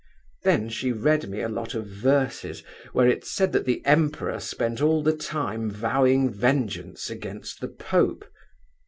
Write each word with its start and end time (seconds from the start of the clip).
Then 0.41 0.67
she 0.69 0.91
read 0.91 1.29
me 1.29 1.41
a 1.41 1.47
lot 1.47 1.75
of 1.75 1.85
verses, 1.85 2.63
where 2.91 3.07
it 3.07 3.23
said 3.23 3.51
that 3.51 3.65
the 3.65 3.85
Emperor 3.85 4.39
spent 4.39 4.81
all 4.81 5.03
the 5.03 5.15
time 5.15 5.69
vowing 5.69 6.27
vengeance 6.33 7.11
against 7.11 7.61
the 7.61 7.67
Pope. 7.69 8.25